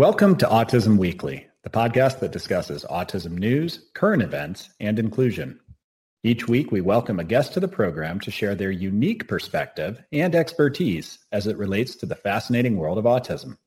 [0.00, 5.60] Welcome to Autism Weekly, the podcast that discusses autism news, current events, and inclusion.
[6.24, 10.34] Each week, we welcome a guest to the program to share their unique perspective and
[10.34, 13.58] expertise as it relates to the fascinating world of autism.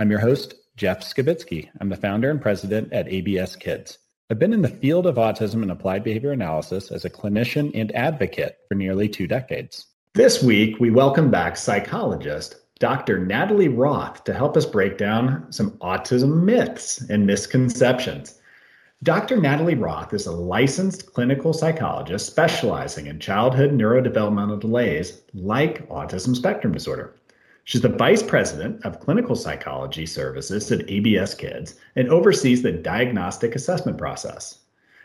[0.00, 1.68] I'm your host, Jeff Skibitsky.
[1.80, 3.98] I'm the founder and president at ABS Kids.
[4.28, 7.94] I've been in the field of autism and applied behavior analysis as a clinician and
[7.94, 9.86] advocate for nearly two decades.
[10.12, 13.18] This week, we welcome back psychologist Dr.
[13.18, 18.38] Natalie Roth to help us break down some autism myths and misconceptions.
[19.02, 19.38] Dr.
[19.38, 26.74] Natalie Roth is a licensed clinical psychologist specializing in childhood neurodevelopmental delays like autism spectrum
[26.74, 27.16] disorder.
[27.64, 33.54] She's the vice president of clinical psychology services at ABS Kids and oversees the diagnostic
[33.54, 34.58] assessment process.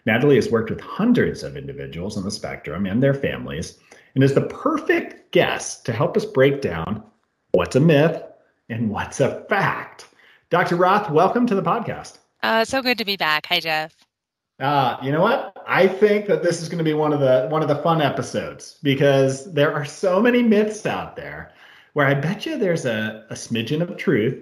[0.05, 3.79] Natalie has worked with hundreds of individuals on the spectrum and their families
[4.15, 7.01] and is the perfect guest to help us break down
[7.53, 8.23] what's a myth
[8.69, 10.07] and what's a fact.
[10.49, 10.75] Dr.
[10.75, 12.19] Roth, welcome to the podcast.
[12.43, 13.45] Uh, so good to be back.
[13.47, 13.95] Hi, Jeff.
[14.59, 15.57] Uh, you know what?
[15.67, 18.01] I think that this is going to be one of the one of the fun
[18.01, 21.51] episodes because there are so many myths out there
[21.93, 24.37] where I bet you there's a, a smidgen of truth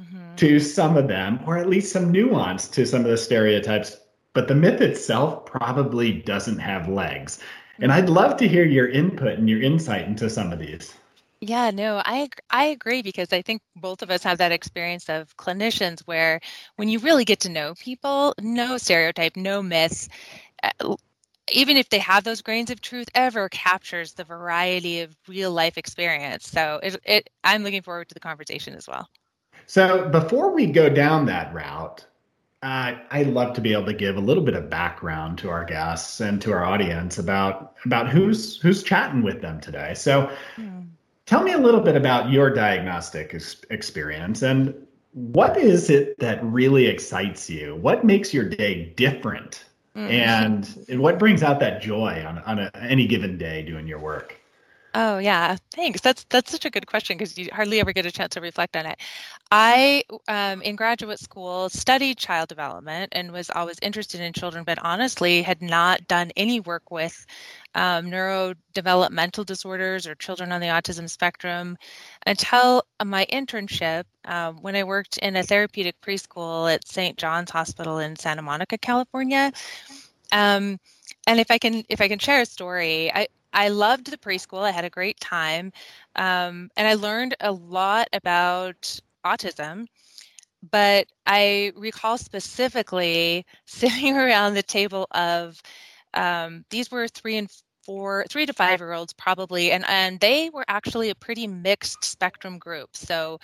[0.00, 0.34] mm-hmm.
[0.36, 3.98] to some of them, or at least some nuance to some of the stereotypes.
[4.32, 7.40] But the myth itself probably doesn't have legs.
[7.80, 10.94] And I'd love to hear your input and your insight into some of these.
[11.40, 15.36] Yeah, no, I I agree because I think both of us have that experience of
[15.36, 16.40] clinicians where
[16.76, 20.08] when you really get to know people, no stereotype, no myths,
[20.62, 20.96] uh,
[21.52, 25.76] even if they have those grains of truth, ever captures the variety of real life
[25.76, 26.48] experience.
[26.48, 29.08] So it, it I'm looking forward to the conversation as well.
[29.66, 32.06] So before we go down that route,
[32.62, 35.64] uh, I'd love to be able to give a little bit of background to our
[35.64, 39.92] guests and to our audience about about who's who's chatting with them today.
[39.94, 40.34] So.
[40.58, 40.93] Mm
[41.26, 44.74] Tell me a little bit about your diagnostic ex- experience and
[45.12, 47.76] what is it that really excites you?
[47.76, 49.64] What makes your day different?
[49.96, 50.10] Mm-hmm.
[50.10, 54.00] And, and what brings out that joy on, on a, any given day doing your
[54.00, 54.40] work?
[54.96, 56.00] Oh yeah, thanks.
[56.00, 58.76] That's that's such a good question because you hardly ever get a chance to reflect
[58.76, 58.96] on it.
[59.50, 64.78] I, um, in graduate school, studied child development and was always interested in children, but
[64.82, 67.26] honestly had not done any work with
[67.74, 71.76] um, neurodevelopmental disorders or children on the autism spectrum
[72.24, 77.18] until my internship um, when I worked in a therapeutic preschool at St.
[77.18, 79.52] John's Hospital in Santa Monica, California.
[80.32, 80.78] Um,
[81.26, 84.62] and if I can, if I can share a story, I I loved the preschool.
[84.62, 85.72] I had a great time.
[86.16, 89.86] Um, and I learned a lot about autism.
[90.70, 95.60] But I recall specifically sitting around the table of
[96.14, 97.50] um, these were three and
[97.84, 102.04] four, three to five year olds probably, and, and they were actually a pretty mixed
[102.04, 102.96] spectrum group.
[102.96, 103.38] So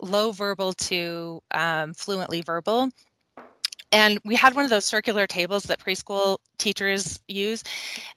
[0.00, 2.90] low verbal to um, fluently verbal
[3.92, 7.64] and we had one of those circular tables that preschool teachers use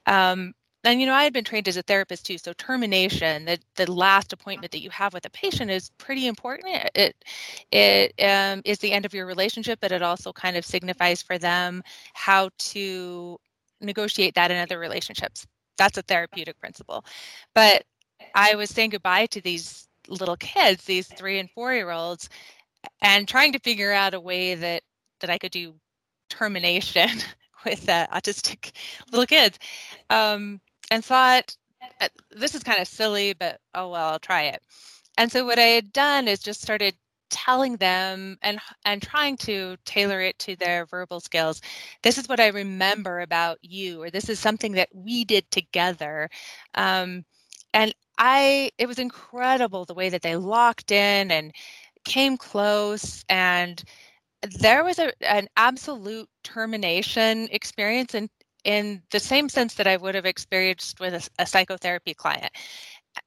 [0.06, 0.54] um,
[0.84, 3.90] and you know i had been trained as a therapist too so termination the, the
[3.90, 6.90] last appointment that you have with a patient is pretty important.
[6.94, 7.16] It
[7.72, 11.38] it um, is the end of your relationship but it also kind of signifies for
[11.38, 11.82] them
[12.14, 13.38] how to
[13.80, 15.46] negotiate that in other relationships.
[15.78, 17.04] That's a therapeutic principle.
[17.54, 17.84] But
[18.34, 22.28] i was saying goodbye to these little kids these three and four year olds
[23.02, 24.82] and trying to figure out a way that
[25.20, 25.74] that i could do
[26.28, 27.08] termination
[27.64, 28.72] with uh, autistic
[29.10, 29.58] little kids.
[30.10, 31.56] Um, and thought,
[32.00, 34.62] uh, this is kind of silly, but oh well, I'll try it.
[35.18, 36.94] And so what I had done is just started
[37.30, 41.60] telling them and and trying to tailor it to their verbal skills
[42.02, 46.28] this is what i remember about you or this is something that we did together
[46.74, 47.24] um,
[47.72, 51.52] and i it was incredible the way that they locked in and
[52.04, 53.82] came close and
[54.60, 58.28] there was a, an absolute termination experience and
[58.64, 62.50] in the same sense that I would have experienced with a, a psychotherapy client.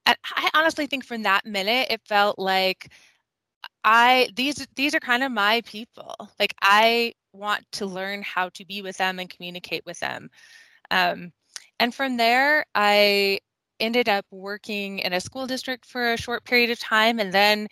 [0.06, 2.92] And I honestly think from that minute, it felt like
[3.84, 6.16] I these these are kind of my people.
[6.40, 10.30] Like I want to learn how to be with them and communicate with them.
[10.92, 11.32] Um,
[11.80, 13.40] and from there, I
[13.80, 17.68] ended up working in a school district for a short period of time, and then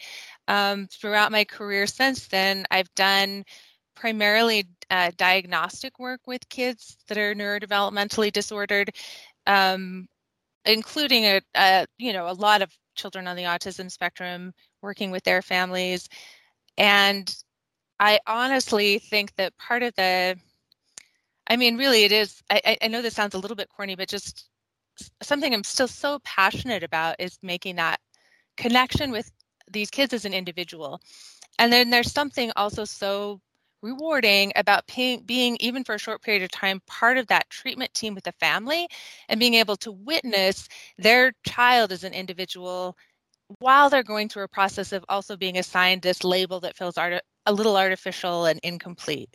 [0.48, 3.44] um, throughout my career since then, I've done
[3.96, 8.92] primarily uh, diagnostic work with kids that are neurodevelopmentally disordered,
[9.48, 10.08] um,
[10.66, 15.24] including a, a, you know a lot of children on the autism spectrum, working with
[15.24, 16.10] their families,
[16.78, 17.36] and
[18.00, 20.38] I honestly think that part of the,
[21.48, 22.42] I mean, really, it is.
[22.50, 24.50] I, I know this sounds a little bit corny, but just
[25.22, 28.00] something I'm still so passionate about is making that
[28.58, 29.32] connection with
[29.72, 31.02] these kids as an individual
[31.60, 33.42] and then there's something also so
[33.86, 37.94] rewarding about being, being, even for a short period of time, part of that treatment
[37.94, 38.88] team with the family
[39.30, 40.68] and being able to witness
[40.98, 42.98] their child as an individual
[43.60, 47.22] while they're going through a process of also being assigned this label that feels art-
[47.46, 49.30] a little artificial and incomplete.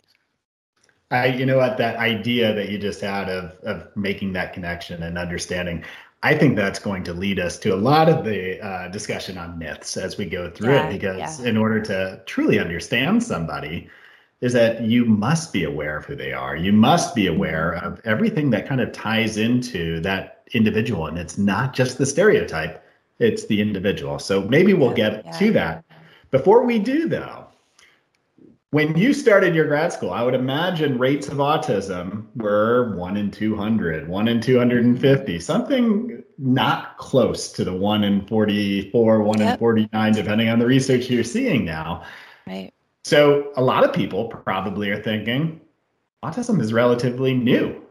[1.11, 5.03] I, you know what, that idea that you just had of, of making that connection
[5.03, 5.83] and understanding,
[6.23, 9.57] I think that's going to lead us to a lot of the uh, discussion on
[9.57, 10.99] myths as we go through yeah, it.
[10.99, 11.49] Because yeah.
[11.49, 13.89] in order to truly understand somebody,
[14.41, 16.55] is that you must be aware of who they are.
[16.55, 17.35] You must be mm-hmm.
[17.35, 21.07] aware of everything that kind of ties into that individual.
[21.07, 22.83] And it's not just the stereotype,
[23.19, 24.19] it's the individual.
[24.19, 25.85] So maybe we'll get yeah, to that.
[26.31, 27.47] Before we do, though,
[28.71, 33.29] when you started your grad school, I would imagine rates of autism were one in
[33.29, 35.39] 200, one in 250, mm-hmm.
[35.39, 39.53] something not close to the one in 44, one yep.
[39.53, 42.03] in 49, depending on the research you're seeing now.
[42.47, 42.73] Right.
[43.03, 45.61] So a lot of people probably are thinking
[46.23, 47.81] autism is relatively new.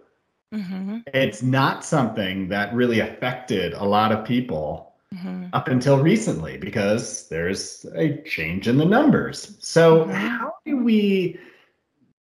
[0.55, 0.99] Mm-hmm.
[1.15, 5.47] It's not something that really affected a lot of people mm-hmm.
[5.53, 9.57] up until recently because there's a change in the numbers.
[9.61, 10.13] So, mm-hmm.
[10.13, 11.39] how do we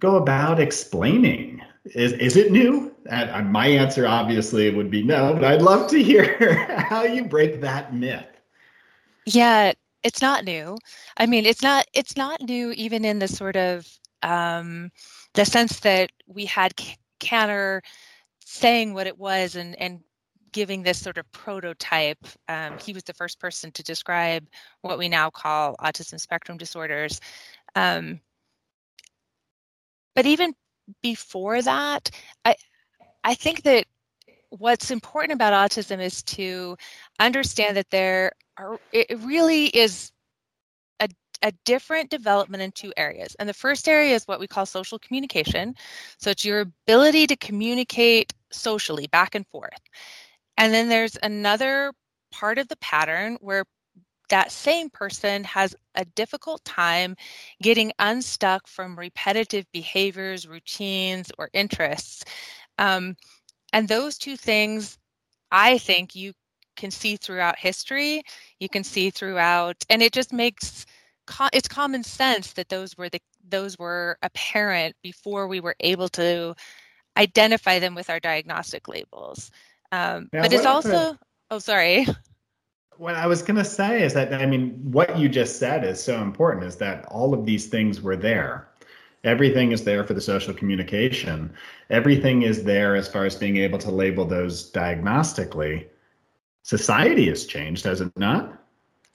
[0.00, 1.62] go about explaining?
[1.84, 2.92] Is, is it new?
[3.08, 7.60] And my answer obviously would be no, but I'd love to hear how you break
[7.60, 8.26] that myth.
[9.24, 9.72] Yeah,
[10.06, 10.78] it's not new.
[11.16, 13.86] I mean, it's not it's not new even in the sort of
[14.22, 14.90] um,
[15.34, 16.72] the sense that we had
[17.18, 17.82] Kanner
[18.44, 20.00] saying what it was and and
[20.52, 22.24] giving this sort of prototype.
[22.48, 24.46] Um, he was the first person to describe
[24.82, 27.20] what we now call autism spectrum disorders.
[27.74, 28.20] Um,
[30.14, 30.54] but even
[31.02, 32.10] before that,
[32.44, 32.54] I
[33.24, 33.86] I think that
[34.50, 36.76] what's important about autism is to
[37.18, 40.12] understand that there are it really is
[41.00, 41.08] a,
[41.42, 43.34] a different development in two areas.
[43.38, 45.74] And the first area is what we call social communication.
[46.18, 49.80] So it's your ability to communicate socially back and forth.
[50.56, 51.92] And then there's another
[52.32, 53.64] part of the pattern where
[54.28, 57.16] that same person has a difficult time
[57.62, 62.24] getting unstuck from repetitive behaviors, routines, or interests.
[62.78, 63.16] Um,
[63.72, 64.98] and those two things,
[65.52, 66.32] I think you
[66.76, 68.22] can see throughout history.
[68.60, 70.86] You can see throughout, and it just makes
[71.52, 76.54] it's common sense that those were the those were apparent before we were able to
[77.16, 79.50] identify them with our diagnostic labels.
[79.92, 81.16] Um, but it's also,
[81.50, 82.06] oh, sorry.
[82.98, 86.02] What I was going to say is that, I mean, what you just said is
[86.02, 88.68] so important is that all of these things were there.
[89.22, 91.52] Everything is there for the social communication.
[91.90, 95.86] Everything is there as far as being able to label those diagnostically.
[96.66, 98.60] Society has changed, has it not?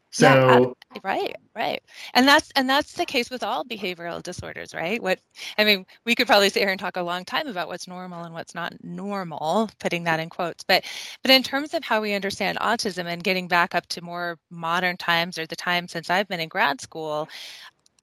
[0.10, 1.84] So yeah, right, right.
[2.14, 5.04] And that's and that's the case with all behavioral disorders, right?
[5.04, 5.20] What
[5.58, 8.24] I mean, we could probably sit here and talk a long time about what's normal
[8.24, 10.64] and what's not normal, putting that in quotes.
[10.64, 10.86] But
[11.24, 14.96] but in terms of how we understand autism and getting back up to more modern
[14.96, 17.28] times or the time since I've been in grad school,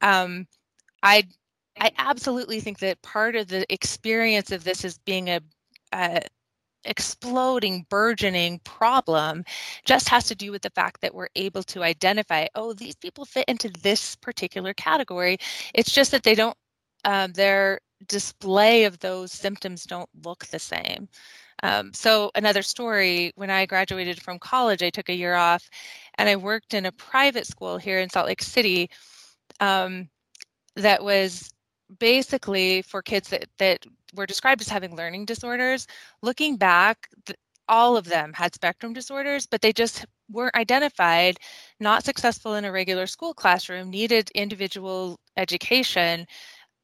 [0.03, 0.47] um,
[1.03, 1.27] I
[1.81, 5.41] I absolutely think that part of the experience of this is being a,
[5.93, 6.21] a
[6.84, 9.44] exploding, burgeoning problem
[9.84, 13.25] just has to do with the fact that we're able to identify, oh, these people
[13.25, 15.38] fit into this particular category.
[15.75, 16.56] It's just that they don't,
[17.04, 21.08] um, their display of those symptoms don't look the same.
[21.62, 25.68] Um, so, another story when I graduated from college, I took a year off
[26.16, 28.88] and I worked in a private school here in Salt Lake City
[29.61, 30.08] um,
[30.76, 31.50] that was
[31.99, 33.85] basically for kids that, that
[34.15, 35.87] were described as having learning disorders,
[36.23, 37.09] looking back,
[37.69, 41.38] all of them had spectrum disorders, but they just weren't identified,
[41.81, 46.27] not successful in a regular school classroom, needed individual education.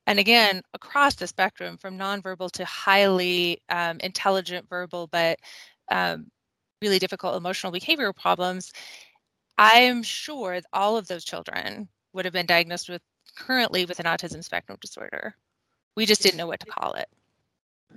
[0.06, 5.38] And again, across the spectrum from nonverbal to highly um, intelligent verbal, but
[5.90, 6.26] um,
[6.82, 8.72] really difficult emotional behavioral problems,
[9.58, 13.02] I'm sure all of those children would have been diagnosed with
[13.36, 15.34] currently with an autism spectrum disorder.
[15.96, 17.08] We just didn't know what to call it.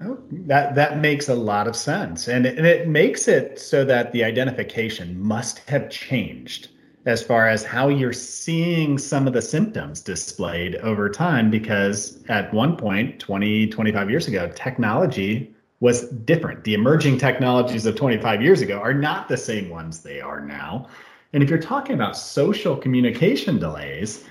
[0.03, 3.83] Oh, that that makes a lot of sense, and it, and it makes it so
[3.85, 6.69] that the identification must have changed
[7.07, 12.53] as far as how you're seeing some of the symptoms displayed over time because at
[12.53, 16.63] one point 20 25 years ago technology was different.
[16.63, 20.87] The emerging technologies of 25 years ago are not the same ones they are now.
[21.33, 24.25] And if you're talking about social communication delays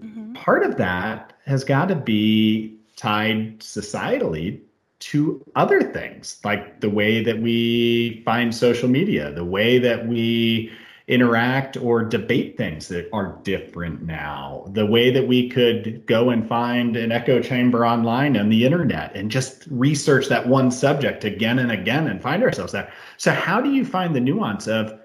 [0.00, 0.34] mm-hmm.
[0.34, 4.60] part of that has got to be tied societally
[4.98, 10.72] to other things like the way that we find social media, the way that we
[11.06, 14.64] interact or debate things that are different now.
[14.72, 19.14] The way that we could go and find an echo chamber online on the internet
[19.16, 22.92] and just research that one subject again and again and find ourselves there.
[23.16, 25.00] So, how do you find the nuance of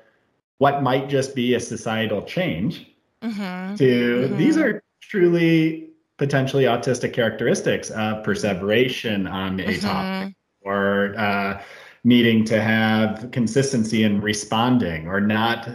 [0.57, 3.75] what might just be a societal change mm-hmm.
[3.75, 4.37] to mm-hmm.
[4.37, 9.79] these are truly potentially autistic characteristics of perseveration on a mm-hmm.
[9.81, 11.61] topic or uh,
[12.03, 15.69] needing to have consistency in responding or not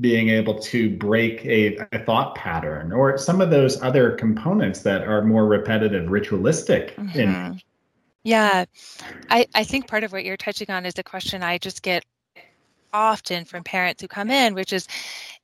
[0.00, 5.02] being able to break a, a, thought pattern or some of those other components that
[5.02, 7.20] are more repetitive ritualistic mm-hmm.
[7.20, 7.60] in
[8.24, 8.64] yeah
[9.28, 12.04] I, I think part of what you're touching on is the question i just get
[12.94, 14.88] often from parents who come in which is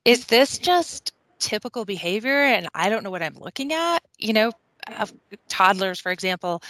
[0.07, 4.53] is this just typical behavior and i don't know what i'm looking at you know
[5.49, 6.63] toddlers for example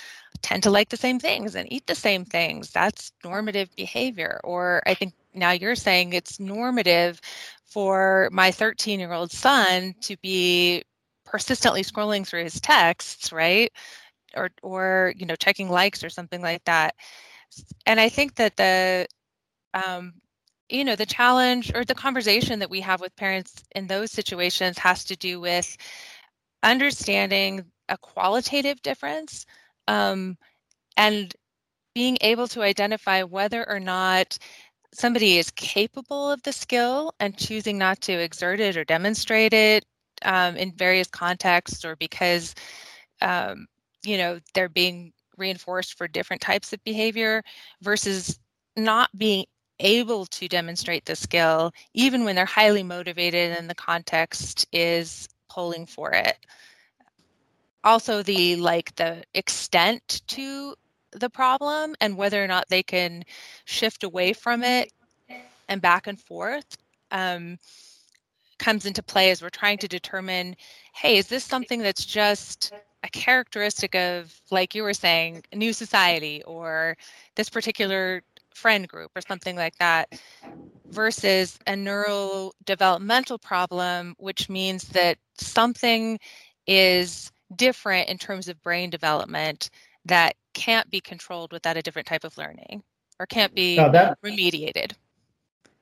[0.42, 2.70] tend to like the same things and eat the same things.
[2.70, 4.40] That's normative behavior.
[4.44, 7.20] Or I think now you're saying it's normative
[7.64, 10.82] for my 13 year old son to be
[11.24, 13.70] persistently scrolling through his texts, right?
[14.36, 16.94] Or, or you know, checking likes or something like that.
[17.86, 19.06] And I think that the,
[19.74, 20.14] um,
[20.68, 24.78] you know, the challenge or the conversation that we have with parents in those situations
[24.78, 25.76] has to do with
[26.62, 29.46] understanding a qualitative difference
[29.86, 30.36] um,
[30.96, 31.34] and
[31.94, 34.38] being able to identify whether or not
[34.92, 39.84] somebody is capable of the skill and choosing not to exert it or demonstrate it
[40.22, 42.54] um, in various contexts or because
[43.22, 43.66] um,
[44.04, 47.42] you know they're being reinforced for different types of behavior
[47.82, 48.38] versus
[48.76, 49.44] not being
[49.80, 55.86] able to demonstrate the skill even when they're highly motivated and the context is pulling
[55.86, 56.36] for it.
[57.84, 60.74] Also the like the extent to
[61.12, 63.24] the problem and whether or not they can
[63.64, 64.92] shift away from it
[65.68, 66.76] and back and forth
[67.10, 67.58] um,
[68.58, 70.54] comes into play as we're trying to determine
[70.94, 72.72] hey is this something that's just
[73.04, 76.96] a characteristic of like you were saying new society or
[77.36, 78.22] this particular
[78.58, 80.20] friend group or something like that
[80.90, 86.18] versus a neurodevelopmental problem which means that something
[86.66, 89.70] is different in terms of brain development
[90.04, 92.82] that can't be controlled without a different type of learning
[93.20, 94.92] or can't be that, remediated.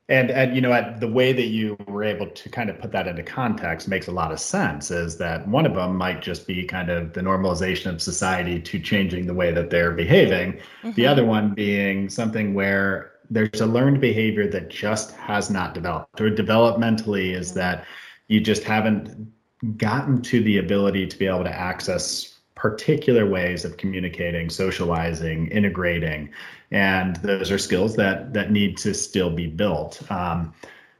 [0.09, 2.91] And and you know, at the way that you were able to kind of put
[2.93, 4.89] that into context makes a lot of sense.
[4.89, 8.79] Is that one of them might just be kind of the normalization of society to
[8.79, 10.53] changing the way that they're behaving.
[10.53, 10.91] Mm-hmm.
[10.91, 16.21] The other one being something where there's a learned behavior that just has not developed,
[16.21, 17.59] or developmentally is mm-hmm.
[17.59, 17.85] that
[18.29, 19.33] you just haven't
[19.77, 26.29] gotten to the ability to be able to access particular ways of communicating, socializing, integrating,
[26.71, 30.01] and those are skills that that need to still be built.
[30.11, 30.53] Um,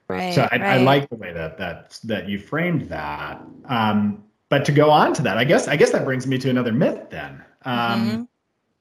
[0.07, 0.61] right, so I, right.
[0.61, 3.41] I, like the way that that that you framed that.
[3.65, 6.49] Um, but to go on to that, I guess I guess that brings me to
[6.49, 7.43] another myth then.
[7.65, 8.23] Um, mm-hmm.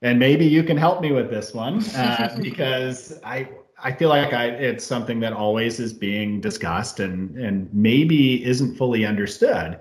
[0.03, 3.49] And maybe you can help me with this one uh, because I
[3.83, 8.75] I feel like I, it's something that always is being discussed and and maybe isn't
[8.75, 9.79] fully understood.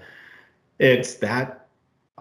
[0.79, 1.66] It's that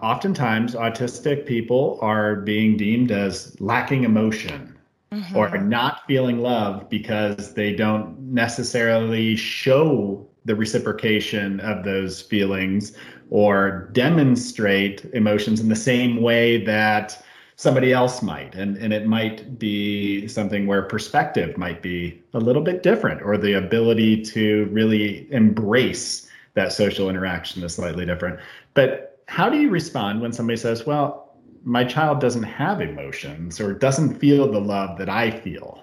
[0.02, 4.76] oftentimes autistic people are being deemed as lacking emotion
[5.10, 5.36] mm-hmm.
[5.36, 12.96] or not feeling love because they don't necessarily show the reciprocation of those feelings
[13.30, 17.22] or demonstrate emotions in the same way that
[17.56, 22.62] somebody else might and and it might be something where perspective might be a little
[22.62, 28.38] bit different or the ability to really embrace that social interaction is slightly different
[28.74, 33.72] but how do you respond when somebody says well my child doesn't have emotions or
[33.72, 35.82] doesn't feel the love that i feel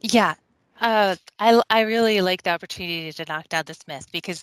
[0.00, 0.34] yeah
[0.80, 4.42] uh, I, I really like the opportunity to knock down this myth because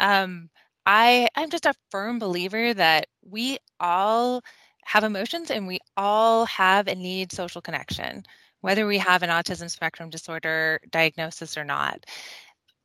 [0.00, 0.50] um,
[0.84, 4.42] I, I'm just a firm believer that we all
[4.84, 8.24] have emotions and we all have and need social connection,
[8.60, 12.04] whether we have an autism spectrum disorder diagnosis or not.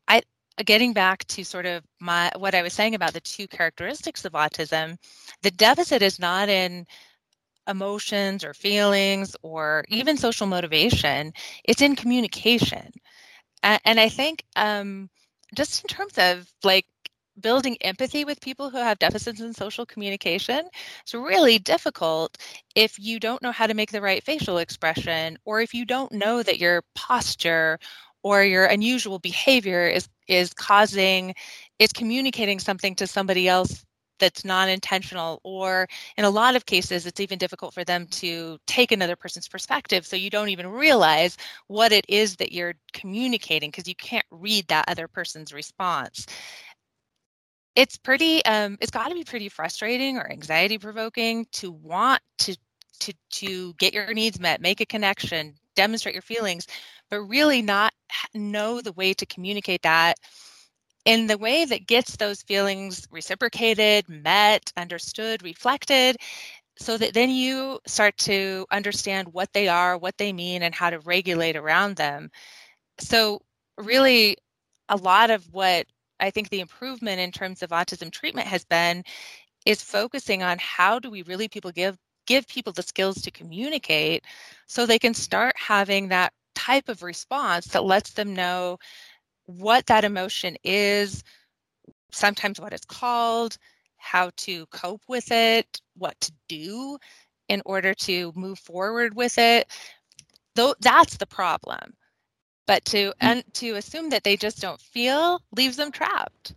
[0.08, 0.24] I
[0.63, 4.34] getting back to sort of my what I was saying about the two characteristics of
[4.34, 4.98] autism,
[5.44, 6.86] the deficit is not in
[7.68, 11.34] emotions or feelings or even social motivation.
[11.63, 12.91] It's in communication.
[13.63, 15.10] And I think um,
[15.56, 16.86] just in terms of like
[17.39, 20.68] building empathy with people who have deficits in social communication
[21.06, 22.38] is really difficult
[22.75, 26.12] if you don't know how to make the right facial expression or if you don't
[26.12, 27.80] know that your posture
[28.24, 31.34] or your unusual behavior is is causing
[31.80, 33.86] is communicating something to somebody else
[34.22, 38.92] that's non-intentional or in a lot of cases it's even difficult for them to take
[38.92, 41.36] another person's perspective so you don't even realize
[41.68, 46.25] what it is that you're communicating because you can't read that other person's response.
[47.75, 52.56] It's pretty um, it's got to be pretty frustrating or anxiety provoking to want to
[53.00, 56.68] to to get your needs met make a connection demonstrate your feelings
[57.12, 57.94] but really not
[58.34, 60.18] know the way to communicate that
[61.06, 66.18] in the way that gets those feelings reciprocated, met, understood, reflected,
[66.77, 70.89] so that then you start to understand what they are, what they mean, and how
[70.89, 72.30] to regulate around them.
[73.00, 73.41] So,
[73.77, 74.38] really,
[74.89, 75.86] a lot of what
[76.20, 79.03] I think the improvement in terms of autism treatment has been
[79.65, 84.24] is focusing on how do we really people give give people the skills to communicate
[84.68, 88.77] so they can start having that type of response that lets them know
[89.46, 91.24] what that emotion is,
[92.12, 93.58] sometimes what it's called,
[93.98, 96.98] how to cope with it, what to do
[97.48, 99.67] in order to move forward with it.
[100.55, 101.93] Though that's the problem.
[102.67, 103.12] But to hmm.
[103.27, 106.55] and to assume that they just don't feel leaves them trapped.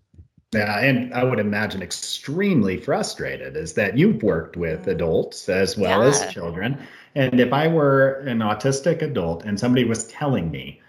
[0.54, 4.92] Yeah, and I would imagine extremely frustrated is that you've worked with mm.
[4.92, 6.08] adults as well yeah.
[6.08, 6.78] as children.
[7.14, 10.80] And if I were an autistic adult and somebody was telling me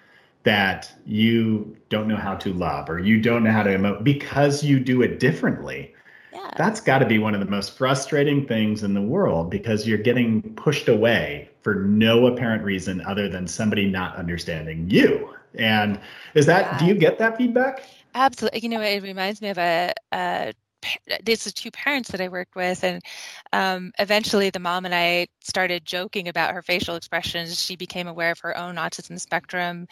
[0.44, 4.64] that you don't know how to love or you don't know how to emote because
[4.64, 5.94] you do it differently.
[6.34, 6.52] Yeah.
[6.58, 9.98] That's got to be one of the most frustrating things in the world because you're
[9.98, 15.34] getting pushed away for no apparent reason other than somebody not understanding you.
[15.56, 16.00] And
[16.36, 16.78] is that, yeah.
[16.80, 17.84] do you get that feedback?
[18.16, 18.62] Absolutely.
[18.62, 20.54] You know, it reminds me of a, a
[21.26, 23.02] these are two parents that I worked with, and
[23.54, 27.62] um, eventually the mom and I started joking about her facial expressions.
[27.62, 29.88] She became aware of her own autism spectrum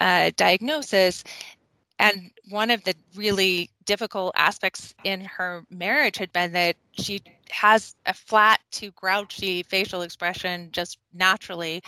[0.00, 1.24] uh, diagnosis,
[1.98, 7.96] and one of the really difficult aspects in her marriage had been that she has
[8.06, 11.82] a flat to grouchy facial expression just naturally,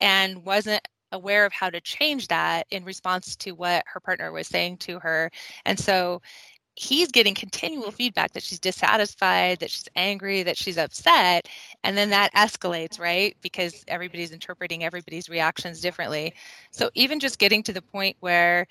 [0.00, 4.48] and wasn't aware of how to change that in response to what her partner was
[4.48, 5.30] saying to her.
[5.66, 6.22] And so
[6.74, 11.48] he's getting continual feedback that she's dissatisfied, that she's angry, that she's upset.
[11.84, 13.36] And then that escalates, right?
[13.42, 16.34] Because everybody's interpreting everybody's reactions differently.
[16.70, 18.66] So even just getting to the point where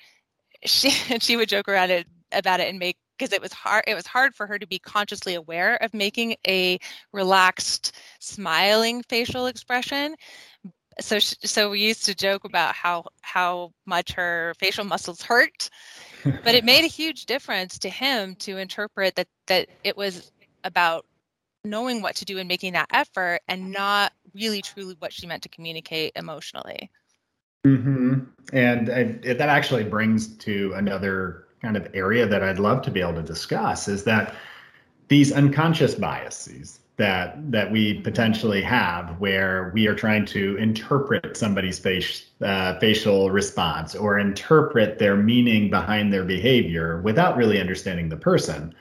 [0.66, 3.96] she she would joke around it about it and make because it was hard it
[3.96, 6.80] was hard for her to be consciously aware of making a
[7.14, 10.16] relaxed smiling facial expression
[11.02, 15.70] so so we used to joke about how how much her facial muscles hurt
[16.44, 20.32] but it made a huge difference to him to interpret that that it was
[20.64, 21.06] about
[21.64, 25.44] knowing what to do and making that effort and not really truly what she meant
[25.44, 26.90] to communicate emotionally
[27.66, 28.20] mm-hmm.
[28.54, 33.14] and that actually brings to another kind of area that i'd love to be able
[33.14, 34.36] to discuss is that
[35.08, 41.80] these unconscious biases that that we potentially have where we are trying to interpret somebody's
[41.80, 48.16] face, uh, facial response or interpret their meaning behind their behavior without really understanding the
[48.16, 48.74] person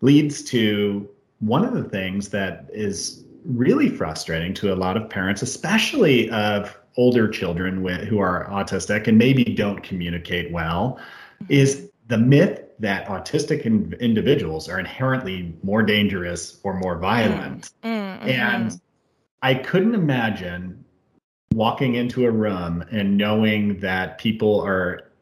[0.00, 5.40] leads to one of the things that is really frustrating to a lot of parents
[5.40, 10.98] especially of older children with, who are autistic and maybe don't communicate well
[11.48, 17.70] is the myth that autistic in- individuals are inherently more dangerous or more violent.
[17.82, 18.28] Mm, mm, mm-hmm.
[18.28, 18.80] And
[19.42, 20.84] I couldn't imagine
[21.52, 25.12] walking into a room and knowing that people are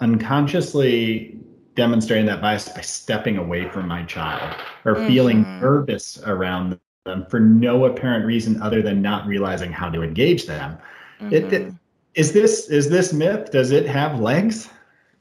[0.00, 1.38] unconsciously
[1.74, 5.06] demonstrating that bias by stepping away from my child or mm-hmm.
[5.06, 10.46] feeling nervous around them for no apparent reason other than not realizing how to engage
[10.46, 10.76] them.
[11.20, 11.34] Mm-hmm.
[11.34, 11.74] It, it,
[12.14, 13.50] is this is this myth?
[13.50, 14.68] Does it have legs?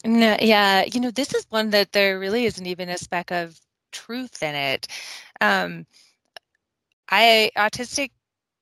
[0.06, 3.60] No, yeah, you know, this is one that there really isn't even a speck of
[3.92, 4.88] truth in it.
[5.42, 5.86] Um,
[7.10, 8.12] I autistic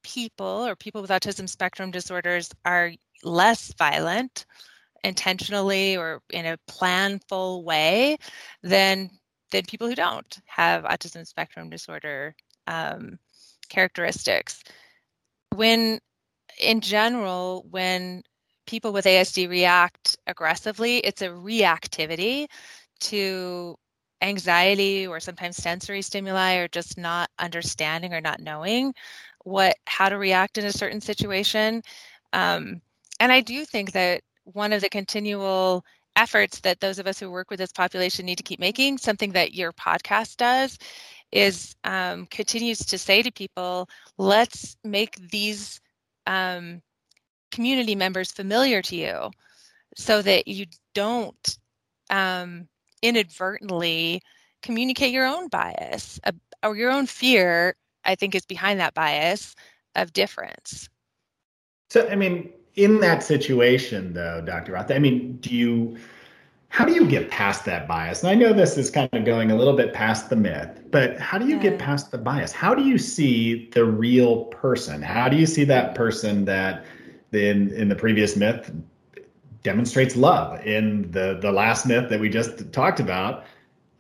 [0.04, 2.92] people or people with autism spectrum disorders are
[3.24, 4.46] less violent
[5.04, 8.18] intentionally or in a planful way
[8.64, 9.10] than
[9.52, 12.36] than people who don't have autism spectrum disorder
[12.68, 13.20] um,
[13.70, 14.64] characteristics.
[15.56, 16.00] When
[16.60, 18.24] in general, when
[18.68, 22.48] people with ASD react aggressively, it's a reactivity
[23.02, 23.76] to
[24.22, 28.94] anxiety or sometimes sensory stimuli or just not understanding or not knowing
[29.46, 31.82] what how to react in a certain situation.
[32.34, 32.82] Um,
[33.20, 35.84] and i do think that one of the continual
[36.16, 39.32] efforts that those of us who work with this population need to keep making something
[39.34, 40.78] that your podcast does
[41.32, 45.80] is um, continues to say to people let's make these
[46.26, 46.82] um,
[47.52, 49.32] community members familiar to you
[49.96, 51.58] so that you don't
[52.10, 52.68] um,
[53.02, 54.22] inadvertently
[54.62, 56.32] communicate your own bias uh,
[56.64, 59.56] or your own fear, I think is behind that bias
[59.96, 60.90] of difference.
[61.90, 64.74] So, I mean, in that situation, though, Dr.
[64.74, 65.98] Roth, I mean, do you,
[66.70, 68.24] how do you get past that bias?
[68.24, 71.18] And I know this is kind of going a little bit past the myth, but
[71.18, 71.64] how do you yeah.
[71.64, 72.52] get past the bias?
[72.52, 75.02] How do you see the real person?
[75.02, 76.86] How do you see that person that
[77.32, 78.72] in in the previous myth
[79.64, 80.66] demonstrates love?
[80.66, 83.46] In the the last myth that we just talked about,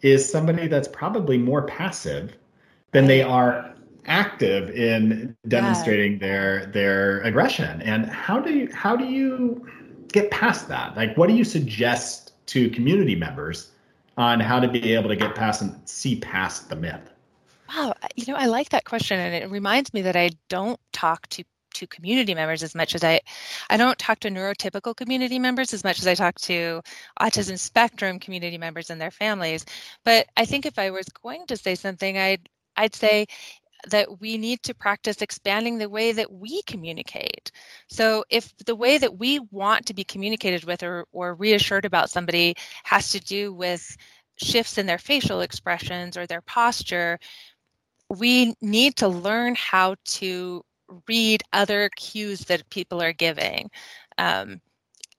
[0.01, 2.37] is somebody that's probably more passive
[2.91, 3.73] than they are
[4.05, 6.19] active in demonstrating yeah.
[6.19, 7.81] their their aggression.
[7.81, 9.67] And how do you how do you
[10.11, 10.95] get past that?
[10.95, 13.71] Like, what do you suggest to community members
[14.17, 17.11] on how to be able to get past and see past the myth?
[17.75, 21.27] Wow, you know, I like that question, and it reminds me that I don't talk
[21.29, 21.43] to
[21.77, 23.19] to community members as much as I
[23.69, 26.81] I don't talk to neurotypical community members as much as I talk to
[27.19, 29.65] autism spectrum community members and their families.
[30.05, 33.27] But I think if I was going to say something, I'd I'd say
[33.89, 37.51] that we need to practice expanding the way that we communicate.
[37.87, 42.09] So if the way that we want to be communicated with or, or reassured about
[42.09, 43.95] somebody has to do with
[44.37, 47.19] shifts in their facial expressions or their posture,
[48.09, 50.63] we need to learn how to
[51.07, 53.69] read other cues that people are giving
[54.17, 54.61] um,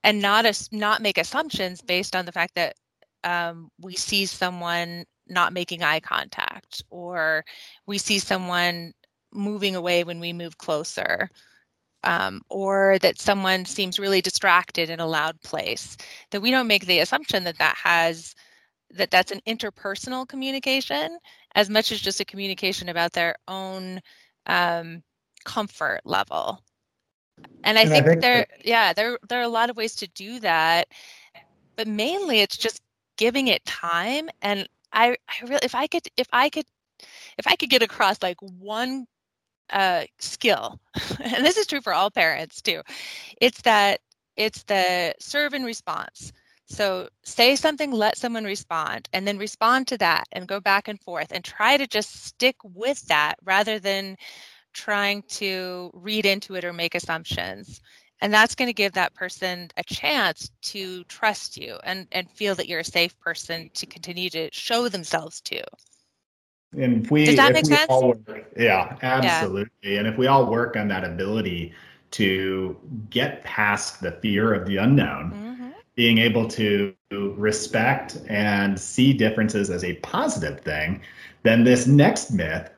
[0.05, 2.77] and not as, not make assumptions based on the fact that
[3.25, 7.45] um, we see someone not making eye contact or
[7.87, 8.93] we see someone
[9.33, 11.29] moving away when we move closer
[12.05, 15.97] um, or that someone seems really distracted in a loud place
[16.31, 18.35] that we don't make the assumption that that has
[18.91, 21.19] that that's an interpersonal communication
[21.55, 24.01] as much as just a communication about their own
[24.47, 25.03] um,
[25.49, 26.63] comfort level
[27.65, 29.77] and i and think, I think there that- yeah there there are a lot of
[29.77, 30.89] ways to do that
[31.77, 32.81] but mainly it's just
[33.17, 36.67] giving it time and I, I really if I could if I could
[37.39, 39.07] if I could get across like one
[39.71, 40.81] uh, skill,
[41.23, 42.83] and this is true for all parents too,
[43.41, 44.01] it's that
[44.37, 46.33] it's the serve and response.
[46.67, 51.01] So say something, let someone respond, and then respond to that and go back and
[51.01, 54.17] forth and try to just stick with that rather than
[54.79, 57.81] trying to read into it or make assumptions
[58.21, 62.55] and that's going to give that person a chance to trust you and and feel
[62.55, 65.61] that you're a safe person to continue to show themselves to
[66.77, 69.99] and if we does that make sense all work, yeah absolutely yeah.
[69.99, 71.73] and if we all work on that ability
[72.13, 72.77] to
[73.11, 75.71] get past the fear of the unknown mm-hmm.
[75.97, 81.01] being able to respect and see differences as a positive thing
[81.43, 82.71] then this next myth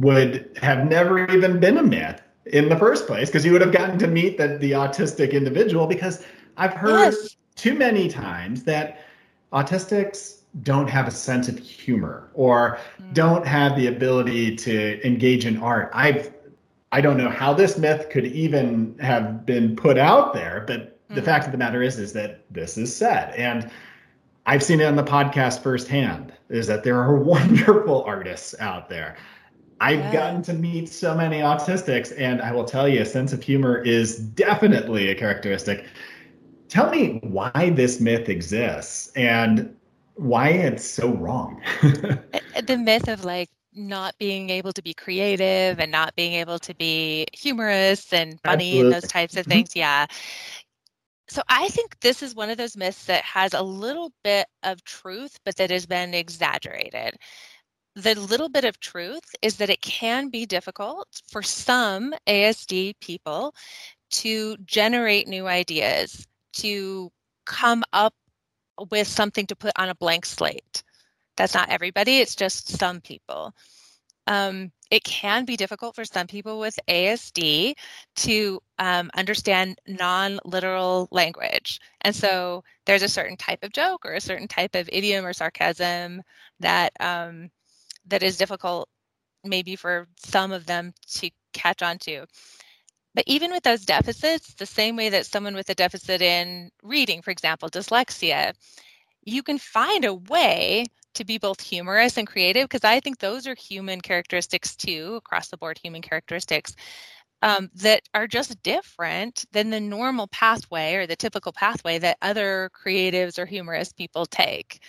[0.00, 3.72] would have never even been a myth in the first place because you would have
[3.72, 6.24] gotten to meet the, the autistic individual because
[6.56, 7.36] I've heard yes.
[7.54, 9.00] too many times that
[9.52, 13.14] autistics don't have a sense of humor or mm.
[13.14, 15.90] don't have the ability to engage in art.
[15.92, 16.32] I've
[16.92, 21.14] I don't know how this myth could even have been put out there, but mm.
[21.16, 23.70] the fact of the matter is is that this is said and
[24.46, 29.16] I've seen it on the podcast firsthand is that there are wonderful artists out there
[29.80, 30.12] I've yeah.
[30.12, 33.78] gotten to meet so many autistics, and I will tell you, a sense of humor
[33.78, 35.86] is definitely a characteristic.
[36.68, 39.74] Tell me why this myth exists and
[40.14, 41.60] why it's so wrong.
[41.82, 46.74] the myth of like not being able to be creative and not being able to
[46.76, 48.94] be humorous and funny Absolutely.
[48.94, 49.50] and those types of mm-hmm.
[49.50, 49.76] things.
[49.76, 50.06] Yeah.
[51.28, 54.84] So I think this is one of those myths that has a little bit of
[54.84, 57.16] truth, but that has been exaggerated
[57.96, 63.54] the little bit of truth is that it can be difficult for some ASD people
[64.10, 67.10] to generate new ideas, to
[67.46, 68.14] come up
[68.90, 70.82] with something to put on a blank slate.
[71.36, 73.54] That's not everybody, it's just some people.
[74.26, 77.74] Um, it can be difficult for some people with ASD
[78.16, 81.80] to um, understand non literal language.
[82.00, 85.32] And so there's a certain type of joke or a certain type of idiom or
[85.32, 86.22] sarcasm
[86.60, 87.50] that um,
[88.06, 88.88] that is difficult
[89.44, 92.26] maybe for some of them to catch on to.
[93.14, 97.22] But even with those deficits, the same way that someone with a deficit in reading,
[97.22, 98.54] for example, dyslexia,
[99.22, 103.46] you can find a way to be both humorous and creative because I think those
[103.46, 106.74] are human characteristics too, across the board human characteristics
[107.42, 112.70] um, that are just different than the normal pathway or the typical pathway that other
[112.74, 114.80] creatives or humorous people take.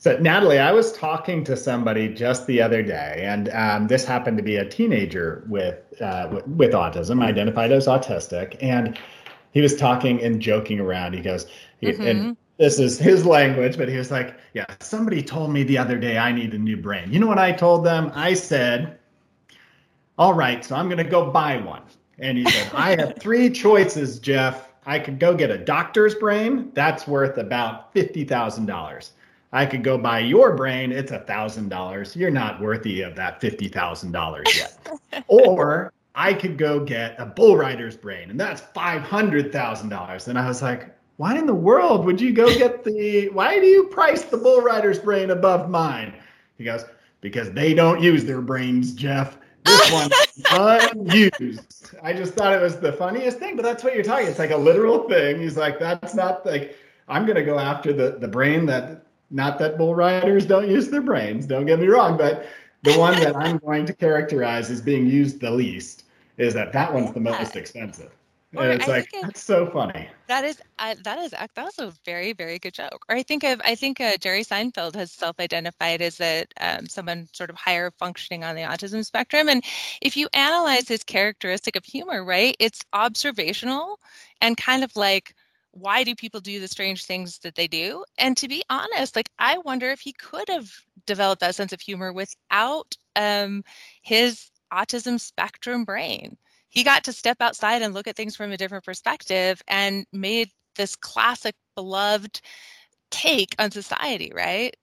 [0.00, 4.38] So, Natalie, I was talking to somebody just the other day, and um, this happened
[4.38, 8.98] to be a teenager with, uh, with, with autism, identified as autistic, and
[9.50, 11.12] he was talking and joking around.
[11.12, 11.44] He goes,
[11.82, 12.00] mm-hmm.
[12.00, 15.98] and this is his language, but he was like, Yeah, somebody told me the other
[15.98, 17.12] day I need a new brain.
[17.12, 18.10] You know what I told them?
[18.14, 18.98] I said,
[20.16, 21.82] All right, so I'm going to go buy one.
[22.18, 24.72] And he said, I have three choices, Jeff.
[24.86, 26.70] I could go get a doctor's brain.
[26.72, 29.10] That's worth about $50,000.
[29.52, 30.92] I could go buy your brain.
[30.92, 32.16] It's a $1,000.
[32.16, 35.24] You're not worthy of that $50,000 yet.
[35.28, 40.28] or I could go get a bull rider's brain, and that's $500,000.
[40.28, 43.66] And I was like, why in the world would you go get the why do
[43.66, 46.14] you price the bull rider's brain above mine
[46.56, 46.86] he goes
[47.20, 49.36] because they don't use their brains jeff
[49.66, 50.14] this one's
[50.50, 54.38] unused i just thought it was the funniest thing but that's what you're talking it's
[54.38, 56.74] like a literal thing he's like that's not like
[57.06, 60.88] i'm going to go after the the brain that not that bull riders don't use
[60.88, 62.46] their brains don't get me wrong but
[62.82, 66.04] the one that i'm going to characterize as being used the least
[66.36, 68.10] is that that one's the most expensive
[68.52, 70.08] and it's I like that's so funny.
[70.26, 73.04] That is uh, that is that was a very very good joke.
[73.08, 77.28] Or I think of I think uh, Jerry Seinfeld has self-identified as a um, someone
[77.32, 79.48] sort of higher functioning on the autism spectrum.
[79.48, 79.62] And
[80.02, 84.00] if you analyze his characteristic of humor, right, it's observational
[84.40, 85.34] and kind of like
[85.72, 88.04] why do people do the strange things that they do?
[88.18, 90.70] And to be honest, like I wonder if he could have
[91.06, 93.64] developed that sense of humor without um,
[94.02, 96.36] his autism spectrum brain
[96.70, 100.50] he got to step outside and look at things from a different perspective and made
[100.76, 102.40] this classic beloved
[103.10, 104.74] take on society, right?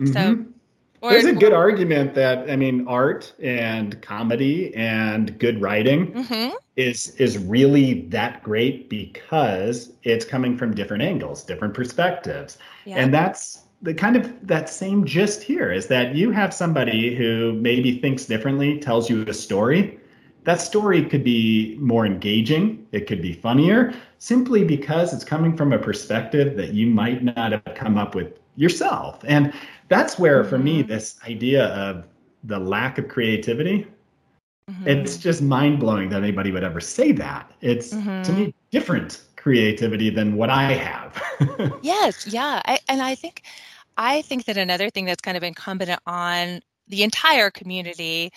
[0.00, 0.12] Mm-hmm.
[0.12, 0.44] So
[1.06, 6.54] or, there's a good argument that I mean art and comedy and good writing mm-hmm.
[6.76, 12.58] is is really that great because it's coming from different angles, different perspectives.
[12.84, 12.96] Yeah.
[12.96, 17.52] And that's the kind of that same gist here is that you have somebody who
[17.54, 19.98] maybe thinks differently, tells you a story,
[20.44, 25.72] that story could be more engaging, it could be funnier, simply because it's coming from
[25.72, 29.22] a perspective that you might not have come up with yourself.
[29.26, 29.52] And
[29.88, 30.88] that's where, for me, mm-hmm.
[30.88, 32.04] this idea of
[32.44, 33.86] the lack of creativity,
[34.70, 34.88] mm-hmm.
[34.88, 37.50] it's just mind blowing that anybody would ever say that.
[37.60, 38.22] It's mm-hmm.
[38.22, 41.22] to me different creativity than what I have.
[41.82, 42.60] yes, yeah.
[42.64, 43.42] I, and I think
[43.96, 48.32] I think that another thing that's kind of incumbent on the entire community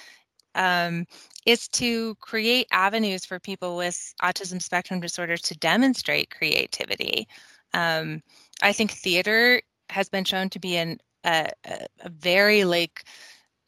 [0.56, 1.06] um,
[1.46, 7.28] is to create avenues for people with autism spectrum disorders to demonstrate creativity.
[7.74, 8.22] Um,
[8.62, 13.04] I think theater has been shown to be an, a, a very like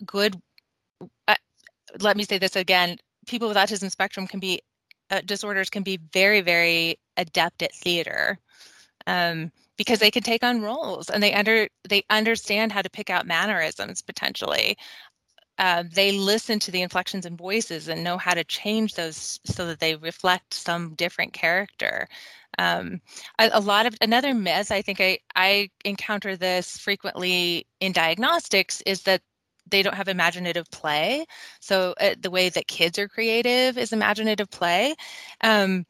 [0.06, 0.40] good.
[1.28, 1.36] Uh,
[2.00, 4.62] let me say this again: people with autism spectrum can be
[5.12, 8.38] uh, disorders can be very very adept at theater.
[9.08, 13.10] Um, because they can take on roles and they under they understand how to pick
[13.10, 14.78] out mannerisms potentially
[15.62, 19.68] uh, they listen to the inflections and voices and know how to change those so
[19.68, 22.08] that they reflect some different character.
[22.58, 23.02] Um,
[23.40, 28.82] a, a, lot of another myth, I think I, I encounter this frequently in diagnostics,
[28.86, 29.22] is that
[29.70, 31.26] they don't have imaginative play.
[31.60, 34.96] So uh, the way that kids are creative is imaginative play.
[35.42, 35.86] Um,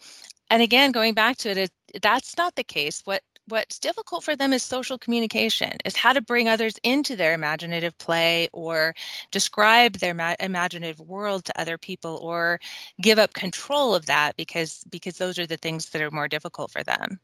[0.50, 1.72] and again, going back to it, it,
[2.02, 3.02] that's not the case.
[3.06, 7.34] What what's difficult for them is social communication is how to bring others into their
[7.34, 8.94] imaginative play or
[9.32, 12.60] describe their ma- imaginative world to other people or
[13.02, 16.72] give up control of that because because those are the things that are more difficult
[16.72, 17.20] for them.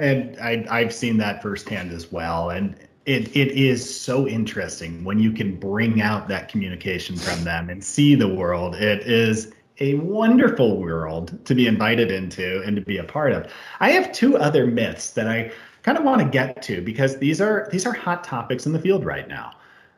[0.00, 5.18] And I, i've seen that firsthand as well and it, it is so interesting when
[5.18, 8.76] you can bring out that communication from them and see the world.
[8.76, 13.52] It is a wonderful world to be invited into and to be a part of.
[13.80, 17.40] I have two other myths that I kind of want to get to because these
[17.40, 19.52] are these are hot topics in the field right now.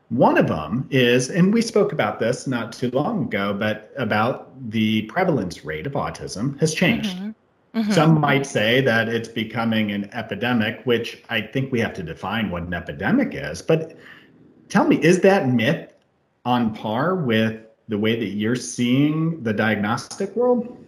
[0.08, 4.52] One of them is, and we spoke about this not too long ago, but about
[4.70, 7.16] the prevalence rate of autism has changed.
[7.16, 7.80] Mm-hmm.
[7.80, 7.92] Mm-hmm.
[7.92, 12.50] Some might say that it's becoming an epidemic, which I think we have to define
[12.50, 13.60] what an epidemic is.
[13.60, 13.98] But
[14.68, 15.92] tell me, is that myth
[16.44, 20.84] on par with the way that you're seeing the diagnostic world?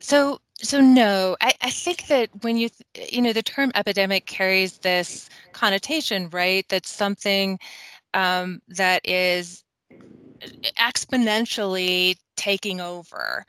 [0.00, 2.70] So, so no, I, I think that when you,
[3.10, 6.64] you know, the term epidemic carries this connotation, right?
[6.68, 7.58] That's something
[8.14, 9.64] um, that is
[10.78, 13.44] exponentially taking over.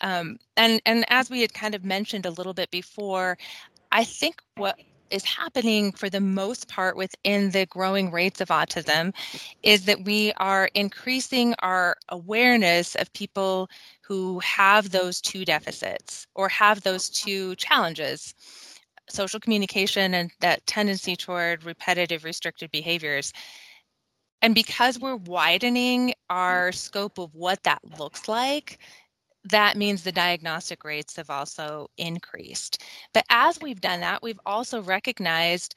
[0.00, 3.36] Um, and and as we had kind of mentioned a little bit before,
[3.92, 4.78] I think what
[5.10, 9.14] is happening for the most part within the growing rates of autism
[9.62, 13.68] is that we are increasing our awareness of people
[14.02, 18.34] who have those two deficits or have those two challenges.
[19.08, 23.32] Social communication and that tendency toward repetitive restricted behaviors.
[24.42, 28.78] And because we're widening our scope of what that looks like
[29.44, 32.82] that means the diagnostic rates have also increased.
[33.14, 35.74] But as we've done that, we've also recognized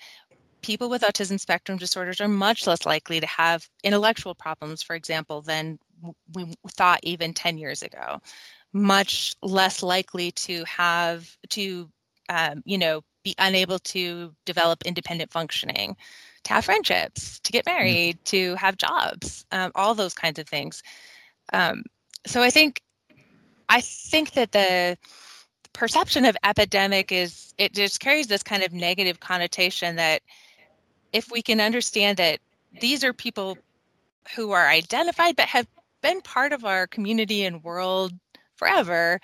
[0.61, 5.41] people with autism spectrum disorders are much less likely to have intellectual problems, for example,
[5.41, 5.77] than
[6.33, 8.19] we thought even 10 years ago.
[8.73, 11.89] Much less likely to have, to,
[12.29, 15.95] um, you know, be unable to develop independent functioning,
[16.43, 17.77] to have friendships, to get mm-hmm.
[17.77, 18.23] married, mm-hmm.
[18.37, 20.81] to have jobs, um, all those kinds of things.
[21.53, 21.83] Um,
[22.25, 22.81] so I think,
[23.73, 24.95] I think that the
[25.73, 30.21] perception of epidemic is it just carries this kind of negative connotation that
[31.11, 32.39] if we can understand that
[32.79, 33.57] these are people
[34.35, 35.65] who are identified but have
[36.03, 38.13] been part of our community and world
[38.57, 39.19] forever,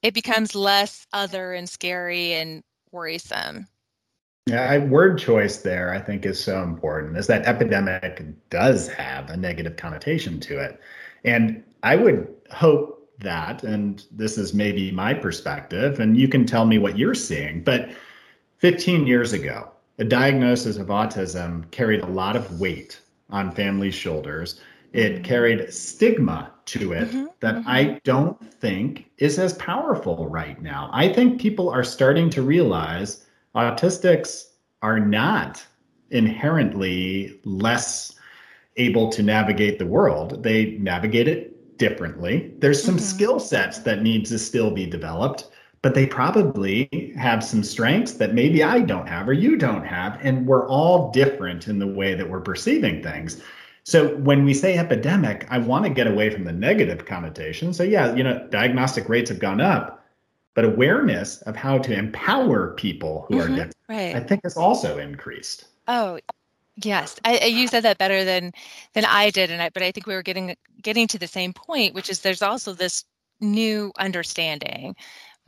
[0.00, 3.66] it becomes less other and scary and worrisome.
[4.46, 7.18] Yeah, I, word choice there I think is so important.
[7.18, 10.78] Is that epidemic does have a negative connotation to it,
[11.24, 16.64] and I would hope that, and this is maybe my perspective, and you can tell
[16.64, 17.90] me what you're seeing, but
[18.58, 23.00] 15 years ago, a diagnosis of autism carried a lot of weight
[23.30, 24.60] on families' shoulders.
[24.92, 25.22] It mm-hmm.
[25.22, 27.68] carried stigma to it mm-hmm, that mm-hmm.
[27.68, 30.90] I don't think is as powerful right now.
[30.92, 34.44] I think people are starting to realize autistics
[34.82, 35.64] are not
[36.10, 38.14] inherently less
[38.76, 40.42] able to navigate the world.
[40.42, 42.52] They navigate it differently.
[42.58, 43.04] There's some mm-hmm.
[43.04, 45.50] skill sets that need to still be developed
[45.82, 50.18] but they probably have some strengths that maybe I don't have or you don't have.
[50.22, 53.40] And we're all different in the way that we're perceiving things.
[53.84, 57.72] So when we say epidemic, I want to get away from the negative connotation.
[57.72, 60.04] So, yeah, you know, diagnostic rates have gone up,
[60.54, 64.16] but awareness of how to empower people who mm-hmm, are different, right.
[64.16, 65.68] I think, has also increased.
[65.86, 66.18] Oh,
[66.84, 68.52] Yes, I, you said that better than
[68.94, 71.52] than I did, and I, but I think we were getting getting to the same
[71.52, 73.04] point, which is there's also this
[73.40, 74.94] new understanding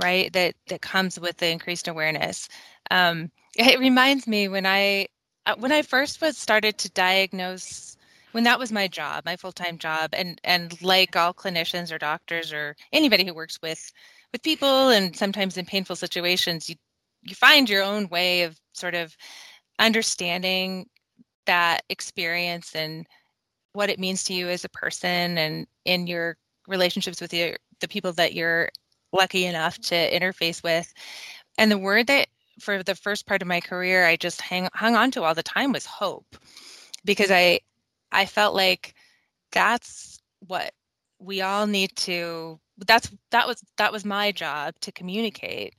[0.03, 2.49] right that that comes with the increased awareness.
[2.91, 5.07] Um, it reminds me when i
[5.47, 7.97] uh, when i first was started to diagnose
[8.33, 12.53] when that was my job my full-time job and and like all clinicians or doctors
[12.53, 13.93] or anybody who works with
[14.33, 16.77] with people and sometimes in painful situations you
[17.23, 19.17] you find your own way of sort of
[19.79, 20.87] understanding
[21.47, 23.07] that experience and
[23.73, 27.89] what it means to you as a person and in your relationships with your, the
[27.89, 28.69] people that you're
[29.13, 30.93] lucky enough to interface with.
[31.59, 32.29] And the word that
[32.61, 35.43] for the first part of my career I just hang, hung on to all the
[35.43, 36.37] time was hope
[37.05, 37.61] because I
[38.13, 38.95] I felt like
[39.53, 40.73] that's what
[41.19, 45.75] we all need to that's that was that was my job to communicate.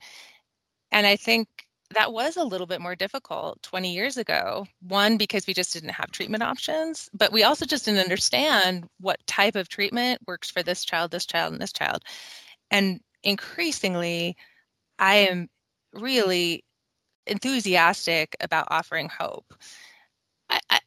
[0.90, 1.48] And I think
[1.92, 4.66] that was a little bit more difficult 20 years ago.
[4.80, 9.24] One, because we just didn't have treatment options, but we also just didn't understand what
[9.26, 12.02] type of treatment works for this child, this child, and this child.
[12.70, 14.36] And increasingly,
[14.98, 15.48] I am
[15.92, 16.64] really
[17.26, 19.54] enthusiastic about offering hope.
[20.50, 20.80] I, I,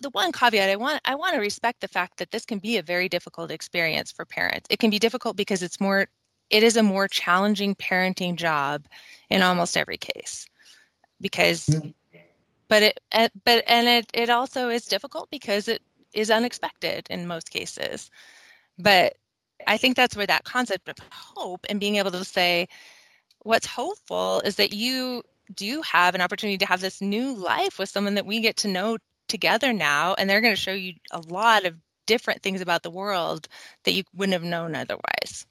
[0.00, 2.76] the one caveat I want I want to respect the fact that this can be
[2.76, 4.66] a very difficult experience for parents.
[4.70, 6.08] It can be difficult because it's more
[6.50, 8.86] it is a more challenging parenting job
[9.30, 10.46] in almost every case.
[11.22, 11.80] Because
[12.68, 15.82] but it eh, but and it it also is difficult because it
[16.14, 18.10] is unexpected in most cases.
[18.78, 19.14] But
[19.66, 22.68] I think that's where that concept of hope and being able to say,
[23.44, 25.22] what's hopeful is that you
[25.54, 28.68] do have an opportunity to have this new life with someone that we get to
[28.68, 32.82] know together now, and they're going to show you a lot of different things about
[32.82, 33.48] the world
[33.84, 35.46] that you wouldn't have known otherwise.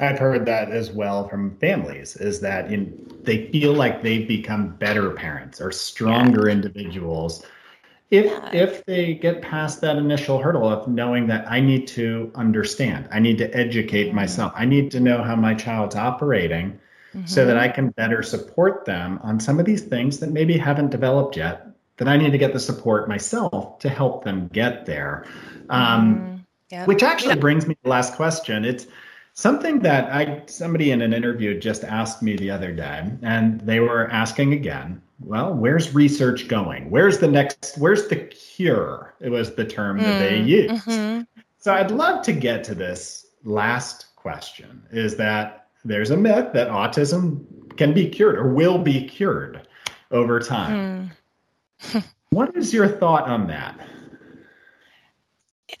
[0.00, 4.74] I've heard that as well from families is that in, they feel like they've become
[4.76, 6.54] better parents or stronger yeah.
[6.54, 7.44] individuals
[8.12, 8.50] if yeah.
[8.52, 13.18] if they get past that initial hurdle of knowing that I need to understand, I
[13.18, 14.16] need to educate mm-hmm.
[14.16, 16.78] myself, I need to know how my child's operating
[17.14, 17.24] mm-hmm.
[17.24, 20.90] so that I can better support them on some of these things that maybe haven't
[20.90, 25.24] developed yet, that I need to get the support myself to help them get there.
[25.70, 26.36] Um, mm-hmm.
[26.70, 26.88] yep.
[26.88, 28.66] Which actually brings me to the last question.
[28.66, 28.86] It's
[29.34, 33.80] something that I somebody in an interview just asked me the other day, and they
[33.80, 36.90] were asking again well, where's research going?
[36.90, 39.14] Where's the next, where's the cure?
[39.20, 40.86] It was the term mm, that they mm, used.
[40.86, 41.22] Mm-hmm.
[41.58, 46.68] So I'd love to get to this last question is that there's a myth that
[46.68, 47.44] autism
[47.76, 49.66] can be cured or will be cured
[50.10, 51.10] over time.
[51.80, 52.04] Mm.
[52.30, 53.78] what is your thought on that?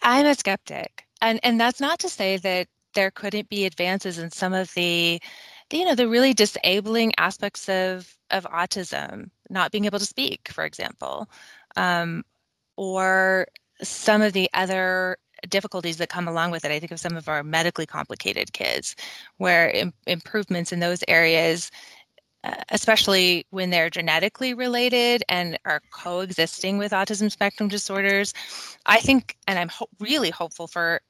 [0.02, 1.04] I'm a skeptic.
[1.20, 5.20] And and that's not to say that there couldn't be advances in some of the
[5.72, 10.64] you know the really disabling aspects of of autism not being able to speak for
[10.64, 11.28] example
[11.76, 12.22] um,
[12.76, 13.46] or
[13.82, 15.16] some of the other
[15.48, 16.70] difficulties that come along with it.
[16.70, 18.94] I think of some of our medically complicated kids,
[19.38, 21.70] where Im- improvements in those areas,
[22.44, 28.34] uh, especially when they're genetically related and are coexisting with autism spectrum disorders,
[28.86, 31.00] I think, and I'm ho- really hopeful for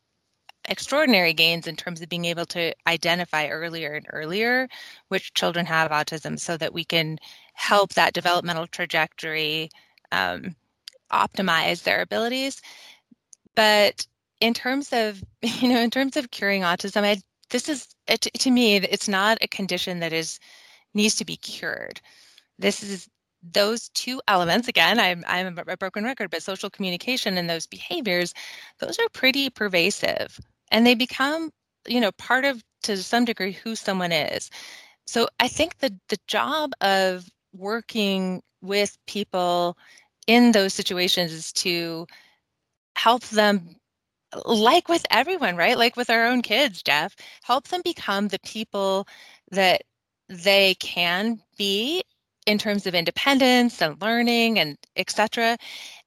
[0.69, 4.69] extraordinary gains in terms of being able to identify earlier and earlier
[5.09, 7.19] which children have autism so that we can
[7.55, 9.71] help that developmental trajectory
[10.13, 10.55] um,
[11.13, 12.63] optimize their abilities.
[13.55, 14.07] But
[14.41, 18.77] in terms of you know in terms of curing autism I, this is to me
[18.77, 20.39] it's not a condition that is
[20.95, 22.01] needs to be cured.
[22.59, 23.09] This is
[23.53, 28.33] those two elements again i'm i'm a broken record but social communication and those behaviors
[28.79, 30.39] those are pretty pervasive
[30.73, 31.53] and they become
[31.89, 34.51] you know part of to some degree who someone is.
[35.07, 39.77] So i think the the job of working with people
[40.29, 42.07] in those situations is to
[42.97, 43.77] help them
[44.47, 45.79] like with everyone right?
[45.79, 49.07] Like with our own kids jeff help them become the people
[49.53, 49.83] that
[50.29, 52.03] they can be
[52.47, 55.57] in terms of independence and learning and etc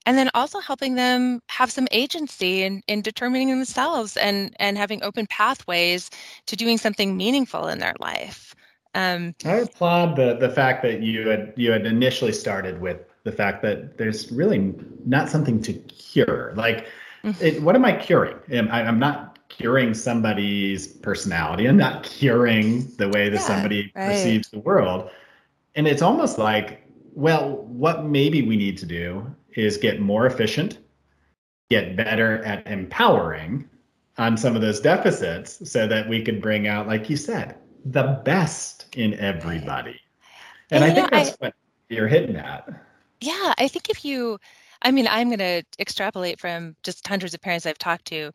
[0.06, 5.03] and then also helping them have some agency in, in determining themselves and and having
[5.03, 6.10] open pathways
[6.45, 8.56] to doing something meaningful in their life.
[8.93, 13.32] Um, i applaud the the fact that you had you had initially started with the
[13.32, 14.74] fact that there's really
[15.06, 16.53] not something to cure.
[16.56, 16.88] Like
[17.24, 17.43] mm-hmm.
[17.43, 18.38] it, what am i curing?
[18.51, 21.66] I, i'm not curing somebody's personality.
[21.66, 24.10] I'm not curing the way that yeah, somebody right.
[24.10, 25.10] perceives the world.
[25.76, 26.82] And it's almost like
[27.14, 30.80] well what maybe we need to do is get more efficient,
[31.70, 33.70] get better at empowering
[34.18, 38.22] on some of those deficits so that we could bring out, like you said, the
[38.24, 39.99] best in everybody.
[40.72, 41.53] And, and I think know, that's I, what
[41.89, 42.68] you're hitting at.
[43.22, 44.39] Yeah, I think if you,
[44.82, 48.32] I mean, I'm going to extrapolate from just hundreds of parents I've talked to.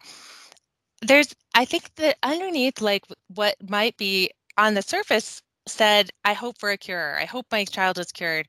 [1.03, 3.05] There's, I think that underneath, like
[3.35, 7.18] what might be on the surface said, I hope for a cure.
[7.18, 8.49] I hope my child is cured.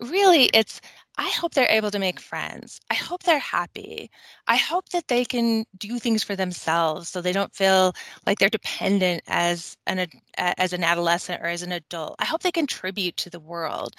[0.00, 0.80] Really, it's,
[1.18, 2.78] I hope they're able to make friends.
[2.90, 4.10] I hope they're happy.
[4.48, 7.94] I hope that they can do things for themselves so they don't feel
[8.26, 10.06] like they're dependent as an
[10.36, 12.16] as an adolescent or as an adult.
[12.18, 13.94] I hope they contribute to the world.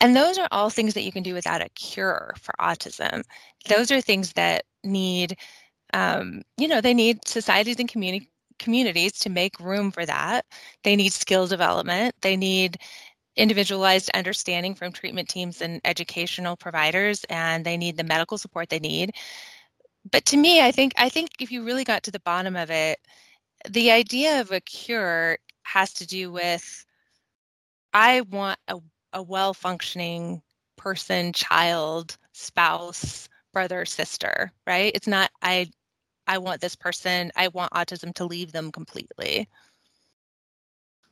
[0.00, 3.24] And those are all things that you can do without a cure for autism.
[3.68, 5.36] Those are things that need
[5.94, 10.44] um, you know, they need societies and communi- communities to make room for that.
[10.84, 12.14] They need skill development.
[12.22, 12.78] They need
[13.40, 18.78] individualized understanding from treatment teams and educational providers and they need the medical support they
[18.78, 19.12] need.
[20.10, 22.70] But to me i think i think if you really got to the bottom of
[22.70, 22.98] it
[23.68, 26.86] the idea of a cure has to do with
[27.92, 28.78] i want a,
[29.12, 30.42] a well functioning
[30.76, 34.92] person child spouse brother sister right?
[34.94, 35.68] It's not i
[36.26, 39.48] i want this person i want autism to leave them completely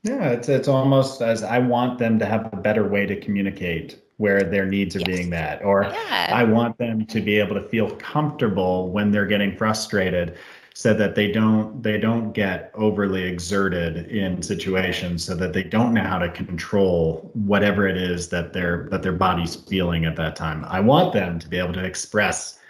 [0.03, 4.01] yeah, it's it's almost as I want them to have a better way to communicate
[4.19, 5.09] where their needs are yes.
[5.09, 6.33] being met, or yeah.
[6.33, 10.37] I want them to be able to feel comfortable when they're getting frustrated,
[10.75, 15.95] so that they don't they don't get overly exerted in situations, so that they don't
[15.95, 20.37] know how to control whatever it is that their that their body's feeling at that
[20.37, 20.65] time.
[20.67, 22.61] I want them to be able to express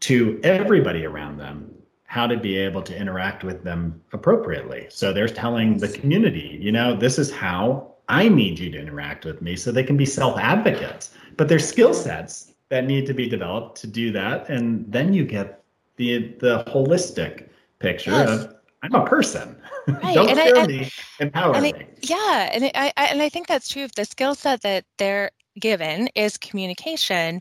[0.00, 1.77] to everybody around them
[2.08, 4.86] how to be able to interact with them appropriately.
[4.88, 9.26] So they're telling the community, you know, this is how I need you to interact
[9.26, 11.10] with me so they can be self advocates.
[11.36, 14.48] But there's skill sets that need to be developed to do that.
[14.48, 15.62] And then you get
[15.96, 18.28] the the holistic picture yes.
[18.30, 19.56] of I'm a person.
[19.88, 20.14] Right.
[20.14, 21.72] Don't and scare I, me, empower and me.
[21.72, 23.84] I, yeah, and I, I and I think that's true.
[23.84, 27.40] If the skill set that they're given is communication,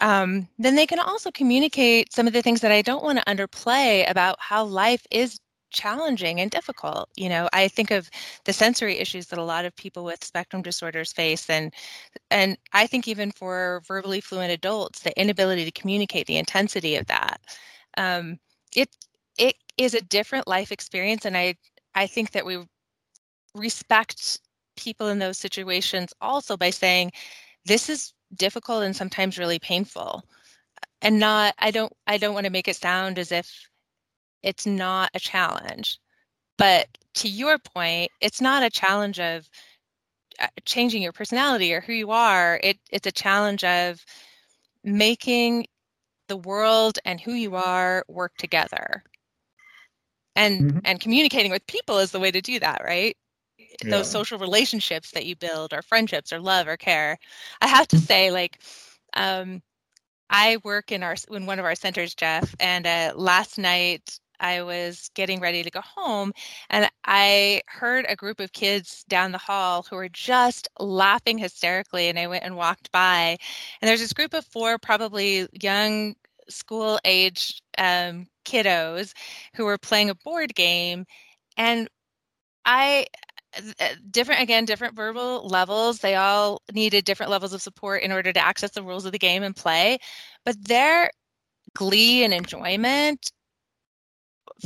[0.00, 3.24] um, then they can also communicate some of the things that I don't want to
[3.24, 5.38] underplay about how life is
[5.70, 7.08] challenging and difficult.
[7.16, 8.10] You know, I think of
[8.44, 11.72] the sensory issues that a lot of people with spectrum disorders face and
[12.30, 17.06] and I think even for verbally fluent adults, the inability to communicate the intensity of
[17.06, 17.40] that.
[17.96, 18.38] Um,
[18.76, 18.88] it
[19.38, 21.56] it is a different life experience and I
[21.94, 22.58] I think that we
[23.54, 24.40] respect
[24.76, 27.12] people in those situations also by saying
[27.66, 30.24] this is difficult and sometimes really painful.
[31.02, 33.68] And not i don't i don't want to make it sound as if
[34.42, 35.98] it's not a challenge.
[36.58, 39.48] But to your point it's not a challenge of
[40.40, 42.58] uh, changing your personality or who you are.
[42.62, 44.02] It, it's a challenge of
[44.82, 45.66] making
[46.28, 49.02] the world and who you are work together.
[50.36, 50.78] And mm-hmm.
[50.84, 53.16] and communicating with people is the way to do that right
[53.84, 53.90] yeah.
[53.90, 57.18] those social relationships that you build or friendships or love or care
[57.60, 58.06] i have to mm.
[58.06, 58.58] say like
[59.14, 59.62] um
[60.32, 64.62] I work in our in one of our centers, Jeff, and uh, last night I
[64.62, 66.32] was getting ready to go home
[66.70, 72.08] and I heard a group of kids down the hall who were just laughing hysterically.
[72.08, 73.36] And I went and walked by,
[73.80, 76.14] and there's this group of four, probably young
[76.48, 79.12] school age um, kiddos
[79.54, 81.04] who were playing a board game.
[81.56, 81.88] And
[82.64, 83.06] I,
[83.54, 88.32] Eh, different again different verbal levels they all needed different levels of support in order
[88.32, 89.98] to access the rules of the game and play
[90.44, 91.10] but their
[91.74, 93.32] glee and enjoyment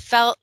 [0.01, 0.39] felt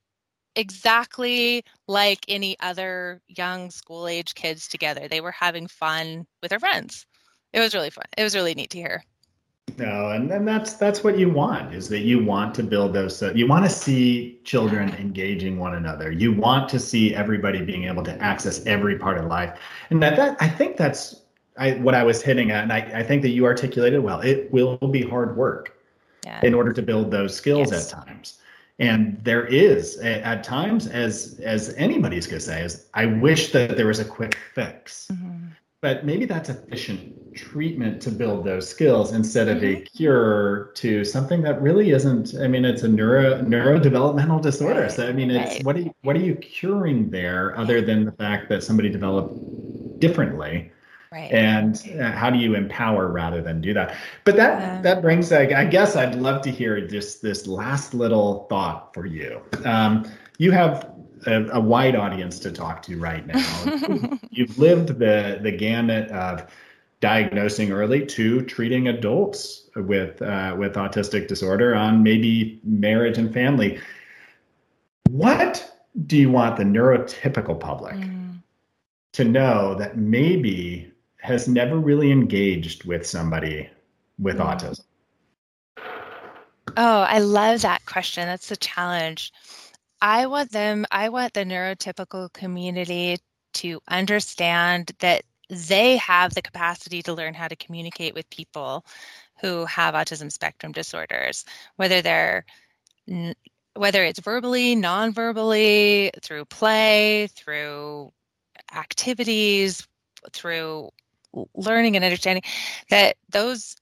[0.56, 5.08] exactly like any other young school age kids together.
[5.08, 7.06] They were having fun with their friends.
[7.54, 8.06] It was really fun.
[8.18, 9.04] It was really neat to hear.
[9.78, 13.22] No, and, and that's that's what you want is that you want to build those.
[13.22, 16.12] Uh, you want to see children engaging one another.
[16.12, 19.58] You want to see everybody being able to access every part of life,
[19.90, 21.22] and that, that I think that's
[21.58, 24.22] I, what I was hitting at, and I, I think that you articulated well.
[24.22, 25.78] It will be hard work
[26.26, 26.40] yeah.
[26.44, 27.92] in order to build those skills yes.
[27.92, 28.38] at times
[28.82, 33.78] and there is at times as as anybody's going to say is i wish that
[33.78, 35.48] there was a quick fix mm-hmm.
[35.82, 39.82] but maybe that's efficient treatment to build those skills instead of mm-hmm.
[39.82, 45.08] a cure to something that really isn't i mean it's a neuro neurodevelopmental disorder so
[45.08, 45.64] i mean it's right.
[45.64, 50.00] what are you what are you curing there other than the fact that somebody developed
[50.00, 50.72] differently
[51.14, 51.30] Right.
[51.30, 53.98] And uh, how do you empower rather than do that?
[54.24, 58.48] But that that brings, I, I guess, I'd love to hear just this last little
[58.50, 59.42] thought for you.
[59.66, 60.90] Um, you have
[61.26, 64.18] a, a, wide audience to talk to right now.
[64.30, 66.48] You've lived the the gamut of
[67.02, 73.80] diagnosing early to treating adults with uh, with autistic disorder on maybe marriage and family.
[75.10, 75.70] What
[76.06, 78.42] do you want the neurotypical public mm.
[79.14, 83.70] to know that maybe has never really engaged with somebody
[84.20, 84.46] with mm.
[84.46, 84.82] autism?
[86.78, 88.26] Oh, I love that question.
[88.28, 89.34] That's the challenge.
[90.02, 93.18] I want them, I want the neurotypical community
[93.54, 98.86] to understand that they have the capacity to learn how to communicate with people
[99.42, 101.44] who have autism spectrum disorders,
[101.76, 102.46] whether they're
[103.76, 108.12] whether it's verbally, non-verbally, through play, through
[108.76, 109.86] activities,
[110.32, 110.90] through
[111.56, 112.44] learning and understanding
[112.90, 113.76] that those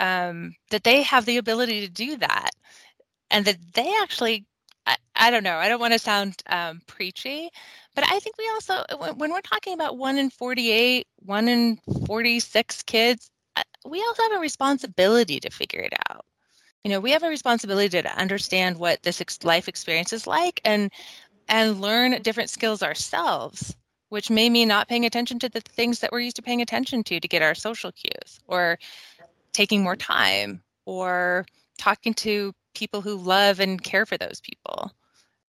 [0.00, 2.50] um, that they have the ability to do that.
[3.30, 4.46] And that they actually
[4.86, 7.50] I, I don't know i don't want to sound um, preachy
[7.98, 8.84] but i think we also
[9.16, 14.32] when, we're talking about one in 48 one in 46 kids uh, we also have
[14.32, 16.24] a responsibility to figure it out.
[16.84, 20.92] You know we have a responsibility to understand what this life experience is like and
[21.48, 23.74] and learn different skills ourselves
[24.10, 27.02] which may mean not paying attention to the things that we're used to paying attention
[27.02, 28.78] to to get our social cues or
[29.52, 31.46] taking more time or
[31.78, 34.92] talking to people who love and care for those people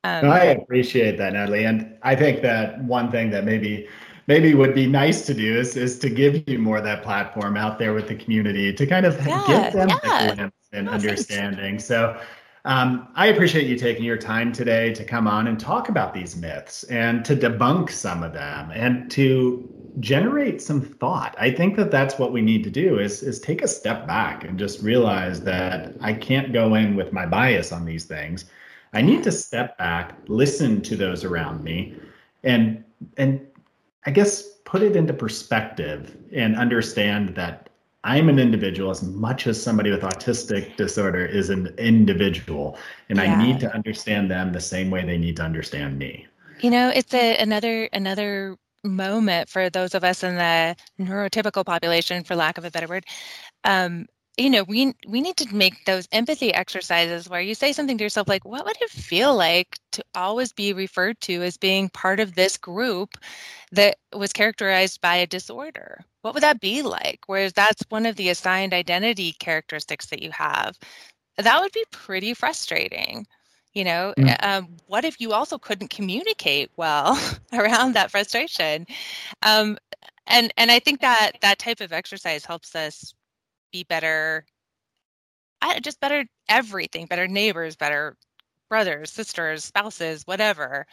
[0.03, 3.87] um, i appreciate that natalie and i think that one thing that maybe
[4.27, 7.57] maybe would be nice to do is is to give you more of that platform
[7.57, 10.35] out there with the community to kind of yeah, give them yeah.
[10.35, 11.85] glimpse and oh, understanding thanks.
[11.85, 12.19] so
[12.65, 16.35] um, I appreciate you taking your time today to come on and talk about these
[16.35, 19.67] myths and to debunk some of them and to
[19.99, 21.35] generate some thought.
[21.39, 24.43] I think that that's what we need to do is is take a step back
[24.43, 28.45] and just realize that I can't go in with my bias on these things.
[28.93, 31.95] I need to step back, listen to those around me
[32.43, 32.83] and
[33.17, 33.45] and
[34.05, 37.69] I guess put it into perspective and understand that
[38.03, 42.77] I'm an individual as much as somebody with autistic disorder is an individual,
[43.09, 43.33] and yeah.
[43.33, 46.25] I need to understand them the same way they need to understand me.
[46.61, 52.23] You know, it's a, another another moment for those of us in the neurotypical population,
[52.23, 53.05] for lack of a better word.
[53.65, 54.05] Um,
[54.39, 58.03] you know, we we need to make those empathy exercises where you say something to
[58.03, 62.19] yourself like, "What would it feel like to always be referred to as being part
[62.19, 63.17] of this group
[63.71, 67.21] that was characterized by a disorder?" what would that be like?
[67.27, 70.77] Whereas that's one of the assigned identity characteristics that you have.
[71.37, 73.25] That would be pretty frustrating.
[73.73, 74.35] You know, mm.
[74.43, 77.19] um, what if you also couldn't communicate well
[77.53, 78.87] around that frustration?
[79.43, 79.77] Um,
[80.27, 83.13] and and I think that that type of exercise helps us
[83.71, 84.45] be better,
[85.81, 88.15] just better everything, better neighbors, better
[88.69, 90.85] brothers, sisters, spouses, whatever,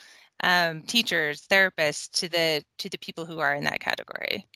[0.42, 4.46] um, teachers, therapists to the to the people who are in that category.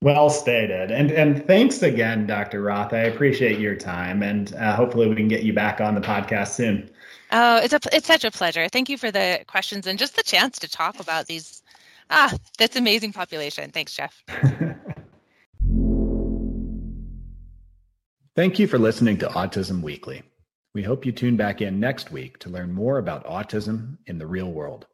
[0.00, 0.90] Well stated.
[0.90, 2.62] And and thanks again, Dr.
[2.62, 2.92] Roth.
[2.92, 6.48] I appreciate your time, and uh, hopefully we can get you back on the podcast
[6.48, 6.90] soon.
[7.32, 8.68] Oh, it's a it's such a pleasure.
[8.68, 11.62] Thank you for the questions and just the chance to talk about these.
[12.10, 13.70] Ah, that's amazing population.
[13.70, 14.22] Thanks, Jeff.
[18.38, 20.22] Thank you for listening to Autism Weekly.
[20.72, 24.28] We hope you tune back in next week to learn more about autism in the
[24.28, 24.86] real world.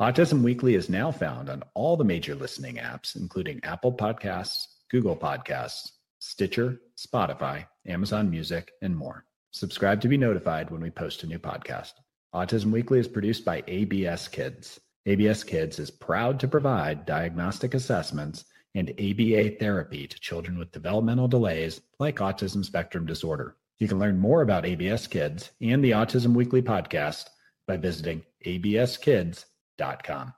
[0.00, 4.62] Autism Weekly is now found on all the major listening apps, including Apple Podcasts,
[4.92, 9.24] Google Podcasts, Stitcher, Spotify, Amazon Music, and more.
[9.50, 11.94] Subscribe to be notified when we post a new podcast.
[12.32, 14.78] Autism Weekly is produced by ABS Kids.
[15.04, 18.44] ABS Kids is proud to provide diagnostic assessments
[18.78, 23.56] and ABA therapy to children with developmental delays like autism spectrum disorder.
[23.78, 27.26] You can learn more about ABS Kids and the Autism Weekly podcast
[27.66, 30.32] by visiting abskids.com.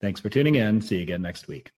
[0.00, 0.80] Thanks for tuning in.
[0.80, 1.70] See you again next week.